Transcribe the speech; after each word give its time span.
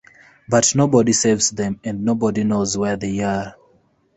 But 0.49 0.73
nobody 0.75 1.13
saves 1.13 1.51
them 1.51 1.79
and 1.83 2.03
nobody 2.03 2.43
knows 2.43 2.75
where 2.75 2.97
they 2.97 3.19
are. 3.19 3.53